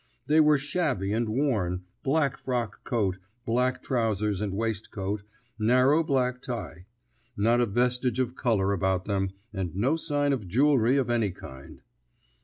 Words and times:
They 0.25 0.39
were 0.39 0.57
shabby 0.57 1.13
and 1.13 1.29
worn; 1.29 1.83
black 2.01 2.35
frock 2.35 2.83
coat, 2.83 3.19
black 3.45 3.83
trousers 3.83 4.41
and 4.41 4.51
waistcoat, 4.51 5.21
narrow 5.59 6.01
black 6.03 6.41
tie. 6.41 6.87
Not 7.37 7.61
a 7.61 7.67
vestige 7.67 8.17
of 8.17 8.35
colour 8.35 8.73
about 8.73 9.05
them, 9.05 9.29
and 9.53 9.75
no 9.75 9.95
sign 9.97 10.33
of 10.33 10.47
jewellery 10.47 10.97
of 10.97 11.11
any 11.11 11.29
kind. 11.29 11.83